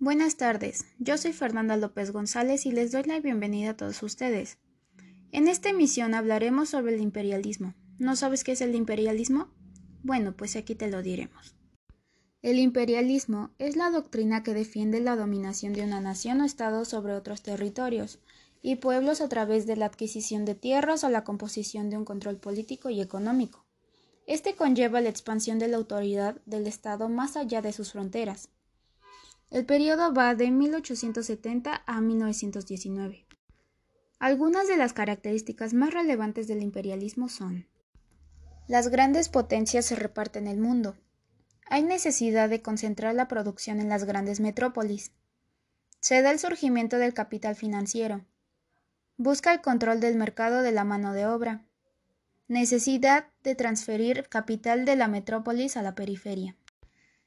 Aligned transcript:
Buenas 0.00 0.36
tardes, 0.36 0.86
yo 0.98 1.16
soy 1.16 1.32
Fernanda 1.32 1.76
López 1.76 2.10
González 2.10 2.66
y 2.66 2.72
les 2.72 2.90
doy 2.90 3.04
la 3.04 3.20
bienvenida 3.20 3.70
a 3.70 3.76
todos 3.76 4.02
ustedes. 4.02 4.58
En 5.30 5.46
esta 5.46 5.68
emisión 5.68 6.14
hablaremos 6.14 6.68
sobre 6.68 6.96
el 6.96 7.00
imperialismo. 7.00 7.74
¿No 7.98 8.16
sabes 8.16 8.42
qué 8.42 8.52
es 8.52 8.60
el 8.60 8.74
imperialismo? 8.74 9.48
Bueno, 10.02 10.36
pues 10.36 10.56
aquí 10.56 10.74
te 10.74 10.90
lo 10.90 11.00
diremos. 11.00 11.54
El 12.42 12.58
imperialismo 12.58 13.52
es 13.58 13.76
la 13.76 13.88
doctrina 13.90 14.42
que 14.42 14.52
defiende 14.52 15.00
la 15.00 15.14
dominación 15.14 15.72
de 15.72 15.84
una 15.84 16.00
nación 16.00 16.40
o 16.40 16.44
estado 16.44 16.84
sobre 16.84 17.14
otros 17.14 17.42
territorios 17.42 18.18
y 18.62 18.76
pueblos 18.76 19.20
a 19.20 19.28
través 19.28 19.64
de 19.64 19.76
la 19.76 19.86
adquisición 19.86 20.44
de 20.44 20.56
tierras 20.56 21.04
o 21.04 21.08
la 21.08 21.22
composición 21.22 21.88
de 21.88 21.98
un 21.98 22.04
control 22.04 22.38
político 22.38 22.90
y 22.90 23.00
económico. 23.00 23.64
Este 24.26 24.56
conlleva 24.56 25.00
la 25.00 25.10
expansión 25.10 25.60
de 25.60 25.68
la 25.68 25.76
autoridad 25.76 26.40
del 26.46 26.66
Estado 26.66 27.08
más 27.08 27.36
allá 27.36 27.62
de 27.62 27.72
sus 27.72 27.92
fronteras. 27.92 28.50
El 29.54 29.66
periodo 29.66 30.12
va 30.12 30.34
de 30.34 30.50
1870 30.50 31.84
a 31.86 32.00
1919. 32.00 33.24
Algunas 34.18 34.66
de 34.66 34.76
las 34.76 34.92
características 34.92 35.74
más 35.74 35.94
relevantes 35.94 36.48
del 36.48 36.60
imperialismo 36.60 37.28
son 37.28 37.68
las 38.66 38.88
grandes 38.88 39.28
potencias 39.28 39.86
se 39.86 39.94
reparten 39.94 40.48
el 40.48 40.58
mundo. 40.58 40.96
Hay 41.70 41.84
necesidad 41.84 42.48
de 42.48 42.62
concentrar 42.62 43.14
la 43.14 43.28
producción 43.28 43.78
en 43.78 43.88
las 43.88 44.02
grandes 44.02 44.40
metrópolis. 44.40 45.12
Se 46.00 46.20
da 46.20 46.32
el 46.32 46.40
surgimiento 46.40 46.98
del 46.98 47.14
capital 47.14 47.54
financiero. 47.54 48.24
Busca 49.18 49.52
el 49.52 49.60
control 49.60 50.00
del 50.00 50.16
mercado 50.16 50.62
de 50.62 50.72
la 50.72 50.82
mano 50.82 51.12
de 51.12 51.26
obra. 51.26 51.64
Necesidad 52.48 53.28
de 53.44 53.54
transferir 53.54 54.28
capital 54.28 54.84
de 54.84 54.96
la 54.96 55.06
metrópolis 55.06 55.76
a 55.76 55.82
la 55.82 55.94
periferia. 55.94 56.56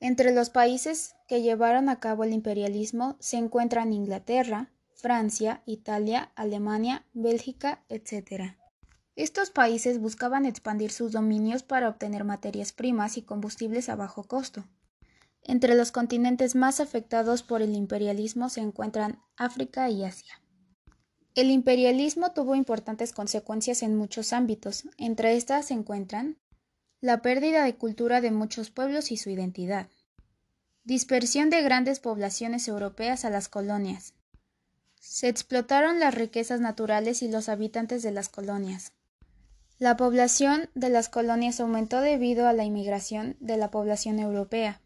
Entre 0.00 0.32
los 0.32 0.50
países 0.50 1.16
que 1.26 1.42
llevaron 1.42 1.88
a 1.88 1.98
cabo 1.98 2.22
el 2.24 2.32
imperialismo 2.32 3.16
se 3.18 3.36
encuentran 3.36 3.92
Inglaterra, 3.92 4.70
Francia, 4.94 5.62
Italia, 5.66 6.30
Alemania, 6.36 7.04
Bélgica, 7.14 7.84
etc. 7.88 8.54
Estos 9.16 9.50
países 9.50 10.00
buscaban 10.00 10.46
expandir 10.46 10.92
sus 10.92 11.10
dominios 11.10 11.64
para 11.64 11.88
obtener 11.88 12.22
materias 12.22 12.72
primas 12.72 13.16
y 13.16 13.22
combustibles 13.22 13.88
a 13.88 13.96
bajo 13.96 14.22
costo. 14.22 14.64
Entre 15.42 15.74
los 15.74 15.90
continentes 15.90 16.54
más 16.54 16.78
afectados 16.78 17.42
por 17.42 17.62
el 17.62 17.74
imperialismo 17.74 18.48
se 18.48 18.60
encuentran 18.60 19.20
África 19.36 19.90
y 19.90 20.04
Asia. 20.04 20.40
El 21.34 21.50
imperialismo 21.50 22.32
tuvo 22.32 22.54
importantes 22.54 23.12
consecuencias 23.12 23.82
en 23.82 23.96
muchos 23.96 24.32
ámbitos, 24.32 24.88
entre 24.96 25.36
estas 25.36 25.66
se 25.66 25.74
encuentran 25.74 26.36
la 27.00 27.22
pérdida 27.22 27.62
de 27.62 27.76
cultura 27.76 28.20
de 28.20 28.32
muchos 28.32 28.70
pueblos 28.70 29.12
y 29.12 29.16
su 29.16 29.30
identidad, 29.30 29.88
dispersión 30.88 31.50
de 31.50 31.60
grandes 31.60 32.00
poblaciones 32.00 32.66
europeas 32.66 33.26
a 33.26 33.30
las 33.30 33.48
colonias, 33.48 34.14
se 34.98 35.28
explotaron 35.28 36.00
las 36.00 36.14
riquezas 36.14 36.60
naturales 36.60 37.22
y 37.22 37.28
los 37.28 37.50
habitantes 37.50 38.02
de 38.02 38.10
las 38.10 38.30
colonias, 38.30 38.92
la 39.78 39.96
población 39.98 40.70
de 40.74 40.88
las 40.88 41.08
colonias 41.08 41.60
aumentó 41.60 42.00
debido 42.00 42.48
a 42.48 42.52
la 42.52 42.64
inmigración 42.64 43.36
de 43.38 43.58
la 43.58 43.70
población 43.70 44.18
europea. 44.18 44.80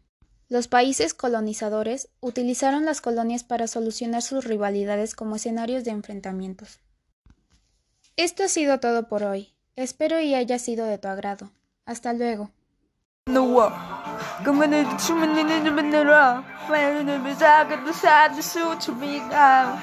Los 0.49 0.67
países 0.67 1.15
colonizadores 1.15 2.09
utilizaron 2.19 2.85
las 2.85 2.99
colonias 2.99 3.43
para 3.43 3.67
solucionar 3.67 4.21
sus 4.21 4.43
rivalidades 4.43 5.15
como 5.15 5.37
escenarios 5.37 5.83
de 5.83 5.91
enfrentamientos. 5.91 6.79
Esto 8.17 8.43
ha 8.43 8.49
sido 8.49 8.79
todo 8.79 9.07
por 9.07 9.23
hoy. 9.23 9.55
Espero 9.75 10.19
y 10.19 10.35
haya 10.35 10.59
sido 10.59 10.85
de 10.85 10.99
tu 10.99 11.07
agrado. 11.07 11.49
Hasta 11.85 12.13
luego. 12.13 12.51
그만해도 14.43 14.97
주문이는 14.97 15.65
좀 15.65 15.75
만들어 15.75 16.43
Fire 16.65 16.97
in 16.97 17.05
the 17.05 17.19
music 17.19 17.45
and 17.71 17.85
the 17.85 17.93
sound 17.93 18.39
is 18.39 18.45
so 18.45 18.77
to 18.79 18.93
me 18.93 19.19
now 19.29 19.77